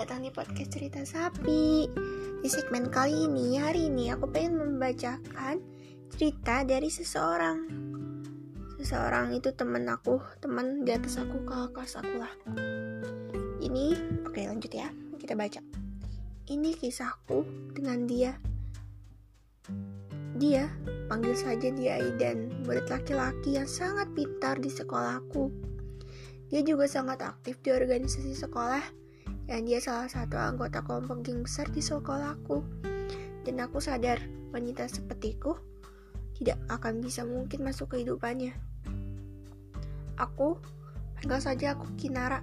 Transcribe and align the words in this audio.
datang 0.00 0.24
di 0.24 0.32
podcast 0.32 0.72
cerita 0.72 1.04
sapi. 1.04 1.84
Di 2.40 2.48
segmen 2.48 2.88
kali 2.88 3.28
ini, 3.28 3.60
hari 3.60 3.92
ini 3.92 4.08
aku 4.08 4.24
pengen 4.32 4.56
membacakan 4.56 5.60
cerita 6.08 6.64
dari 6.64 6.88
seseorang. 6.88 7.68
Seseorang 8.80 9.36
itu 9.36 9.52
teman 9.52 9.84
aku, 9.92 10.24
teman 10.40 10.88
di 10.88 10.96
atas 10.96 11.20
aku, 11.20 11.44
kakak 11.44 11.76
kelas 11.76 12.00
aku 12.00 12.14
lah. 12.16 12.32
Ini, 13.60 13.86
oke 14.24 14.40
lanjut 14.40 14.72
ya, 14.72 14.88
kita 15.20 15.36
baca. 15.36 15.60
Ini 16.48 16.70
kisahku 16.80 17.44
dengan 17.76 18.08
dia. 18.08 18.40
Dia, 20.40 20.64
panggil 21.12 21.36
saja 21.36 21.68
dia 21.68 22.00
Aidan, 22.00 22.64
murid 22.64 22.88
laki-laki 22.88 23.60
yang 23.60 23.68
sangat 23.68 24.08
pintar 24.16 24.56
di 24.56 24.72
sekolahku 24.72 25.69
dia 26.50 26.66
juga 26.66 26.90
sangat 26.90 27.22
aktif 27.22 27.62
di 27.62 27.70
organisasi 27.70 28.34
sekolah 28.34 28.82
dan 29.46 29.66
dia 29.66 29.78
salah 29.78 30.10
satu 30.10 30.34
anggota 30.34 30.82
kelompok 30.82 31.22
geng 31.22 31.46
besar 31.46 31.70
di 31.70 31.78
sekolahku. 31.78 32.66
Dan 33.46 33.62
aku 33.62 33.78
sadar 33.78 34.20
wanita 34.50 34.90
sepertiku 34.90 35.56
tidak 36.36 36.58
akan 36.68 36.98
bisa 36.98 37.22
mungkin 37.22 37.64
masuk 37.64 37.94
kehidupannya. 37.94 38.52
Aku, 40.18 40.58
panggil 41.16 41.40
saja 41.40 41.72
aku 41.78 41.86
Kinara. 41.96 42.42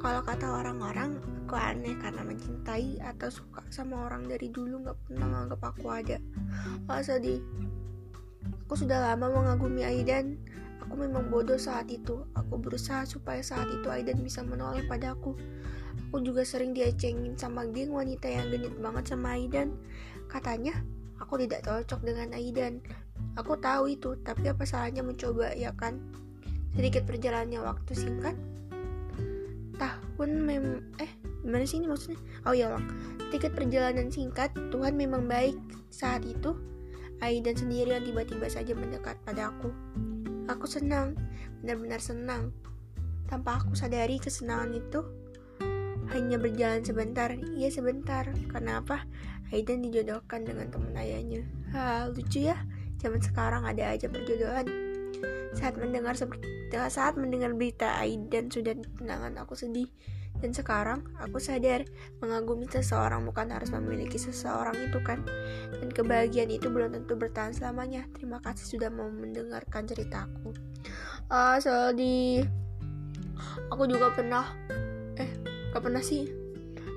Kalau 0.00 0.24
kata 0.24 0.48
orang-orang, 0.48 1.20
aku 1.44 1.54
aneh 1.60 1.92
karena 2.00 2.24
mencintai 2.24 3.04
atau 3.04 3.28
suka 3.28 3.60
sama 3.68 4.08
orang 4.08 4.24
dari 4.26 4.48
dulu 4.48 4.80
gak 4.80 4.96
pernah 5.06 5.28
menganggap 5.28 5.60
aku 5.76 5.86
ada. 5.92 6.16
Oh 6.88 7.00
sedih. 7.04 7.44
Aku 8.64 8.74
sudah 8.80 9.12
lama 9.12 9.28
mengagumi 9.28 9.84
Aidan, 9.84 10.40
Aku 10.90 10.98
memang 10.98 11.30
bodoh 11.30 11.54
saat 11.54 11.86
itu. 11.86 12.26
Aku 12.34 12.58
berusaha 12.58 13.06
supaya 13.06 13.38
saat 13.46 13.70
itu 13.70 13.86
Aidan 13.86 14.26
bisa 14.26 14.42
menoleh 14.42 14.82
padaku. 14.90 15.38
Aku 16.10 16.18
juga 16.26 16.42
sering 16.42 16.74
diecengin 16.74 17.38
sama 17.38 17.62
geng 17.70 17.94
wanita 17.94 18.26
yang 18.26 18.50
genit 18.50 18.74
banget 18.82 19.14
sama 19.14 19.38
Aidan. 19.38 19.78
Katanya, 20.26 20.74
aku 21.22 21.38
tidak 21.46 21.62
cocok 21.62 22.02
dengan 22.02 22.34
Aidan. 22.34 22.82
Aku 23.38 23.54
tahu 23.54 23.94
itu, 23.94 24.18
tapi 24.26 24.50
apa 24.50 24.66
salahnya 24.66 25.06
mencoba, 25.06 25.54
ya 25.54 25.70
kan? 25.78 26.02
Sedikit 26.74 27.06
perjalanannya 27.06 27.62
waktu 27.62 27.92
singkat. 27.94 28.34
Tahun 29.78 30.30
mem... 30.42 30.90
Eh, 30.98 31.10
gimana 31.46 31.62
sih 31.62 31.78
ini 31.78 31.86
maksudnya? 31.86 32.18
Oh 32.42 32.54
ya, 32.58 32.66
lang. 32.74 32.90
Sedikit 33.30 33.54
perjalanan 33.54 34.10
singkat, 34.10 34.50
Tuhan 34.74 34.98
memang 34.98 35.30
baik. 35.30 35.54
Saat 35.94 36.26
itu, 36.26 36.58
Aidan 37.22 37.54
sendiri 37.54 37.94
yang 37.94 38.02
tiba-tiba 38.02 38.50
saja 38.50 38.74
mendekat 38.74 39.14
padaku. 39.22 39.70
Aku 40.50 40.66
senang, 40.66 41.14
benar-benar 41.62 42.02
senang. 42.02 42.50
Tanpa 43.30 43.62
aku 43.62 43.78
sadari 43.78 44.18
kesenangan 44.18 44.74
itu 44.74 45.00
hanya 46.10 46.42
berjalan 46.42 46.82
sebentar. 46.82 47.30
Iya 47.30 47.70
sebentar. 47.70 48.26
Karena 48.50 48.82
apa? 48.82 49.06
Aidan 49.54 49.86
dijodohkan 49.86 50.42
dengan 50.42 50.66
teman 50.74 50.98
ayahnya. 50.98 51.46
Ha, 51.70 52.10
lucu 52.10 52.50
ya. 52.50 52.58
Zaman 52.98 53.22
sekarang 53.22 53.62
ada 53.62 53.94
aja 53.94 54.10
perjodohan. 54.10 54.89
Saat 55.56 55.76
mendengar 55.76 56.14
seperti 56.14 56.46
saat 56.70 57.18
mendengar 57.18 57.50
berita 57.50 57.98
Aidan 57.98 58.46
sudah 58.48 58.78
tunangan 58.98 59.34
aku 59.42 59.58
sedih. 59.58 59.90
Dan 60.40 60.56
sekarang 60.56 61.04
aku 61.20 61.36
sadar 61.36 61.84
mengagumi 62.22 62.64
seseorang 62.64 63.26
bukan 63.28 63.52
harus 63.52 63.68
memiliki 63.74 64.16
seseorang 64.16 64.72
itu 64.78 65.02
kan. 65.02 65.20
Dan 65.74 65.90
kebahagiaan 65.90 66.48
itu 66.48 66.70
belum 66.70 66.96
tentu 66.96 67.18
bertahan 67.18 67.52
selamanya. 67.52 68.06
Terima 68.16 68.40
kasih 68.40 68.78
sudah 68.78 68.88
mau 68.88 69.10
mendengarkan 69.10 69.84
ceritaku. 69.84 70.54
Uh, 71.28 71.60
so 71.60 71.92
di 71.92 72.40
aku 73.70 73.84
juga 73.86 74.14
pernah 74.14 74.46
eh 75.18 75.30
gak 75.70 75.82
pernah 75.82 76.02
sih 76.02 76.28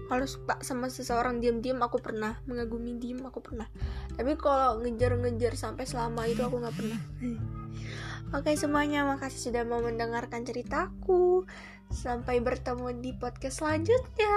kalau 0.07 0.25
suka 0.27 0.59
sama 0.61 0.91
seseorang 0.91 1.39
diam-diam 1.39 1.79
aku 1.81 1.97
pernah 1.97 2.37
mengagumi 2.45 2.99
diam 2.99 3.23
aku 3.25 3.39
pernah 3.39 3.65
tapi 4.13 4.35
kalau 4.37 4.83
ngejar-ngejar 4.83 5.55
sampai 5.57 5.87
selama 5.87 6.27
itu 6.29 6.43
aku 6.43 6.61
nggak 6.61 6.75
pernah 6.75 6.99
Oke 8.33 8.57
semuanya, 8.57 9.05
makasih 9.05 9.53
sudah 9.53 9.61
mau 9.61 9.77
mendengarkan 9.77 10.41
ceritaku. 10.41 11.45
Sampai 11.93 12.41
bertemu 12.41 12.89
di 12.97 13.13
podcast 13.13 13.61
selanjutnya. 13.61 14.33